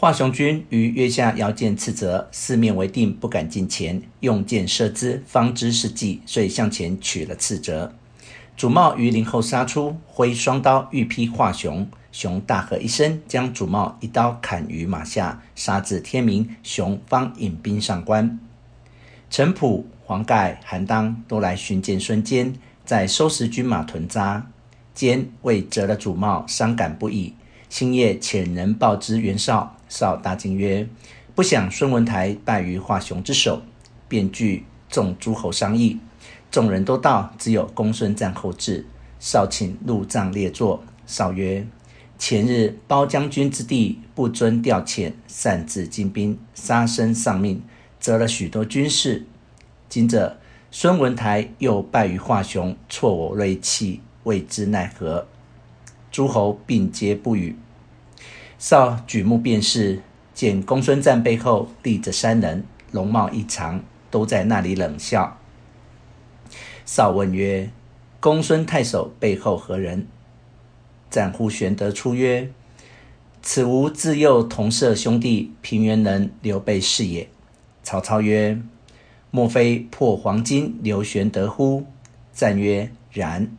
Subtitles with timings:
[0.00, 7.92] 华雄军于月下遥见斥责，四面围定，不敢近前，用箭射之，方知是计，遂向前取了斥责。
[8.56, 18.40] 主茂于林后杀出，挥双刀欲劈华雄，雄大喝一声，将主茂一刀砍于马下，杀至天明，雄方引兵上关。
[19.28, 22.54] 程普、黄盖、韩当都来寻见孙坚，
[22.86, 24.46] 在收拾军马屯扎。
[24.94, 27.34] 坚为折了主茂，伤感不已。
[27.68, 30.88] 星夜遣人报之袁绍，绍大惊曰
[31.36, 33.60] ：“不想孙文台败于华雄之手。”
[34.08, 35.98] 便聚众诸侯商议。
[36.50, 38.86] 众人都到，只有公孙瓒后至。
[39.20, 40.82] 绍请入帐列坐。
[41.06, 41.66] 绍曰
[42.18, 47.62] ：“前日包将军之弟不遵调遣，擅自进兵，杀身丧命，
[48.00, 49.26] 折了许多军士。
[49.88, 50.38] 今者
[50.70, 55.26] 孙文台又败于华雄，挫我锐气，未知奈何。”
[56.10, 57.56] 诸侯并皆不语。
[58.60, 60.02] 绍举目辨识，
[60.34, 65.38] 见公孙瓒背后立着三人，容貌异常，都在那里冷笑。
[66.84, 67.70] 绍问曰
[68.20, 70.06] ：“公孙太守背后何人？”
[71.08, 72.50] 瓒呼玄德出曰
[73.40, 77.30] ：“此吾自幼同舍兄弟平原人刘备是也。”
[77.82, 78.60] 曹操曰
[79.32, 81.86] ：“莫非破黄巾刘玄德乎？”
[82.34, 83.50] 瓒曰：“然。”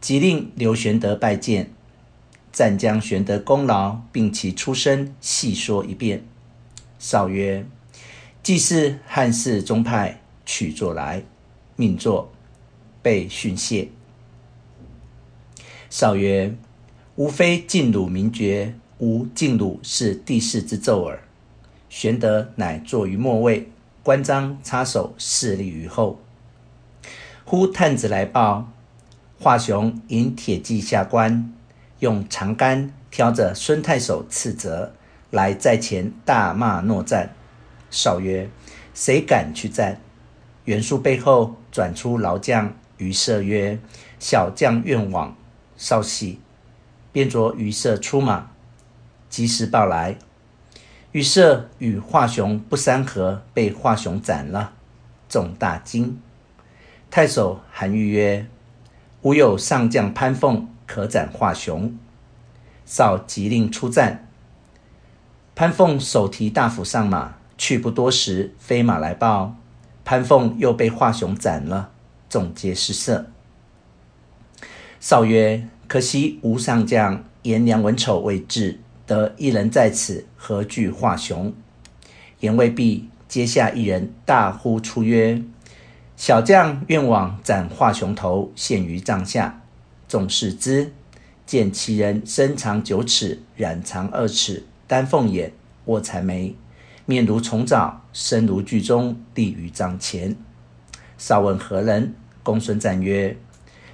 [0.00, 1.70] 即令刘玄德拜见，
[2.58, 6.24] 瓒将玄德功劳并其出身细说一遍。
[6.98, 7.64] 绍曰
[8.42, 11.22] ：“既是汉室宗派，取座来，
[11.76, 12.32] 命坐。”
[13.00, 13.90] 被训谢。
[15.88, 16.56] 绍曰
[17.14, 21.22] ：“吾非晋鲁名爵，吾晋鲁是帝室之胄耳。
[21.88, 23.70] 玄德乃坐于末位，
[24.02, 26.18] 关张插手侍立于后。
[27.44, 28.72] 忽探子来报。”
[29.40, 31.54] 华雄引铁骑下关，
[32.00, 34.92] 用长杆挑着孙太守斥责，
[35.30, 37.34] 来在前大骂诺战。
[37.90, 38.48] 绍曰
[38.94, 40.00] ：“谁敢去战？”
[40.66, 43.78] 袁术背后转出老将于射曰
[44.20, 45.36] ：“小将愿往。”
[45.76, 46.40] 绍喜，
[47.12, 48.50] 便着于射出马。
[49.30, 50.16] 及时报来，
[51.12, 54.72] 于射与华雄不三合，被华雄斩了。
[55.28, 56.20] 众大惊。
[57.10, 58.46] 太守韩愈曰：
[59.22, 61.94] 吾有上将潘凤可斩华雄，
[62.84, 64.26] 绍即令出战。
[65.54, 69.54] 潘凤手提大斧上马，去不多时，飞马来报，
[70.04, 71.90] 潘凤又被华雄斩了。
[72.30, 73.26] 众皆失色。
[74.98, 81.52] 绍曰：“可惜吾上将颜良、文丑未至，得一人在此，何惧华雄？”
[82.40, 85.42] 言未毕，阶下一人大呼出曰：
[86.16, 89.60] 小将愿往斩华雄头，献于帐下。
[90.08, 90.90] 众视之，
[91.46, 95.52] 见其人身长九尺，髯长二尺，丹凤眼，
[95.84, 96.56] 卧蚕眉，
[97.04, 100.34] 面如重枣，身如巨钟，立于帐前。
[101.18, 102.14] 绍问何人？
[102.42, 103.36] 公孙瓒曰：“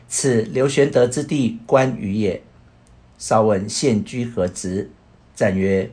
[0.07, 2.41] 此刘玄德之弟关羽也。”
[3.19, 4.93] 绍问现居何职？
[5.35, 5.91] 瓒曰：“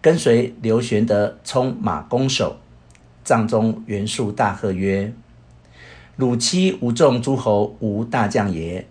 [0.00, 2.58] 跟随刘玄德充马弓手。”
[3.24, 5.12] 帐中袁术大喝曰：
[6.16, 8.86] 汝欺吾众诸侯无大将也！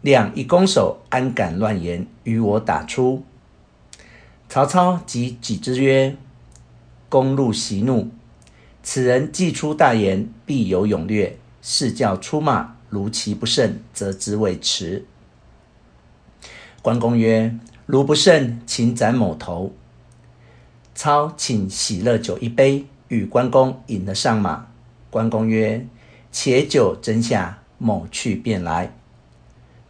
[0.00, 3.24] 亮一弓手，安敢乱言，与我打出？
[4.48, 6.16] 曹操即击之曰
[7.10, 8.08] ：“公路息怒，
[8.82, 11.36] 此人既出大言，必有勇略。
[11.60, 15.04] 是教出马，如其不胜，则之未迟。”
[16.80, 19.74] 关公曰：“如不胜，请斩某头。”
[20.94, 24.68] 操请喜乐酒一杯，与关公饮了上马。
[25.10, 25.86] 关公曰：
[26.30, 28.94] 且酒斟下，某去便来。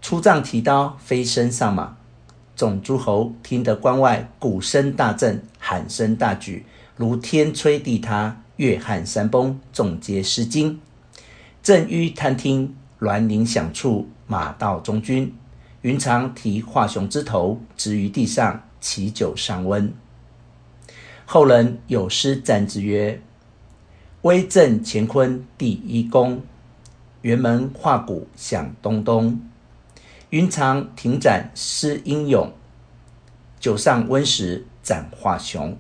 [0.09, 1.99] 出帐提刀，飞身上马。
[2.57, 6.65] 众诸侯听得关外鼓声大震，喊声大举，
[6.97, 10.81] 如天摧地塌，月撼山崩，众皆失惊。
[11.63, 15.35] 正欲探听，銮铃响处，马到中军。
[15.83, 19.93] 云长提华雄之头，执于地上，启酒尚温。
[21.27, 23.21] 后人有诗赞之曰：
[24.23, 26.41] 威震乾坤第一功，
[27.21, 29.39] 辕门画鼓响咚咚。
[30.31, 32.53] 云长停斩诗英勇，
[33.59, 35.75] 酒上温时斩华雄。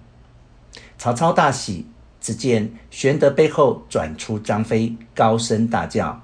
[0.96, 1.86] 曹操大喜，
[2.18, 6.22] 只见玄德背后转出张飞，高声大叫：“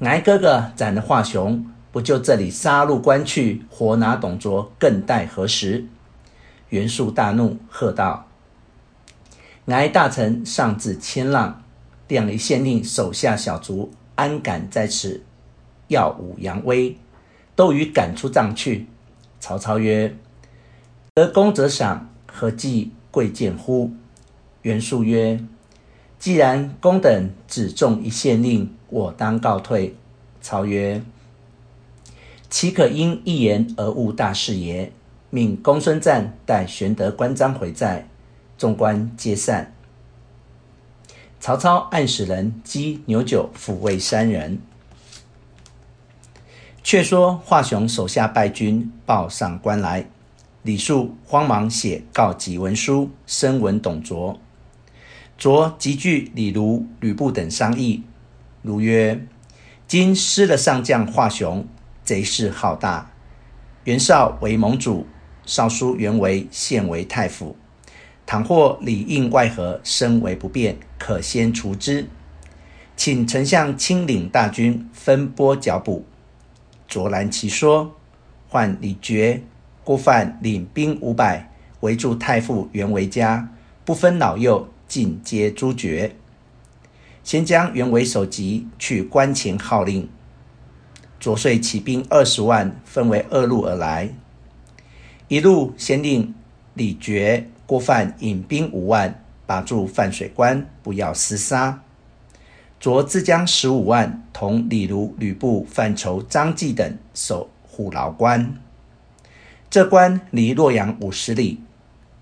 [0.00, 5.84] 俺哥哥斩了华雄，不就这里杀入关去，活拿董卓，更待何时？”
[6.70, 8.26] 袁术大怒，喝道。
[9.66, 11.62] 俺大臣上至千浪，
[12.08, 15.22] 亮离县令手下小卒，安敢在此
[15.94, 16.96] 耀武扬威？
[17.56, 18.86] 都予赶出帐去。
[19.38, 20.16] 曹操曰
[21.14, 23.92] ：“得功则赏，何计贵贱乎？”
[24.62, 25.38] 袁术曰
[26.18, 29.94] ：“既然公等只中一县令，我当告退。”
[30.42, 31.02] 操曰
[32.50, 34.90] ：“岂可因一言而误大事也？”
[35.30, 38.08] 命公孙瓒带玄德、关张回寨，
[38.56, 39.72] 众官皆散。
[41.40, 44.58] 曹操暗使人击牛酒抚慰三人。
[46.84, 50.06] 却说华雄手下败军报上关来，
[50.62, 54.38] 李肃慌忙写告急文书，声闻董卓。
[55.38, 58.02] 卓即据李儒、吕布等商议。
[58.60, 59.26] 儒曰
[59.88, 61.66] ：“今失了上将华雄，
[62.04, 63.10] 贼势浩大。
[63.84, 65.06] 袁绍为盟主，
[65.46, 67.56] 少叔袁维现为太傅。
[68.26, 72.08] 倘或里应外合，身为不便，可先除之。
[72.94, 76.04] 请丞相亲领大军，分拨剿捕。”
[76.86, 77.94] 卓拦其说，
[78.48, 79.40] 唤李傕、
[79.82, 81.50] 郭范领兵五百
[81.80, 83.48] 围住太傅袁维家，
[83.84, 84.68] 不分老幼。
[84.86, 86.14] 尽皆诛绝。
[87.24, 90.08] 先将袁维首级去关前号令。
[91.18, 94.14] 卓遂起兵二十万，分为二路而来。
[95.26, 96.34] 一路先令
[96.74, 101.82] 李傕、郭范引兵五万，把住泛水关，不要厮杀。
[102.84, 108.56] 着自将十五万同李儒、吕布、范畴、张济等守虎牢关。
[109.70, 111.62] 这关离洛阳五十里，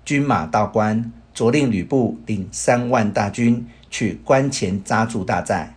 [0.05, 1.11] 军马到关。
[1.35, 5.75] 卓令吕布领三万大军去关前扎住大寨，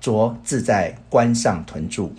[0.00, 2.14] 卓自在关上屯驻。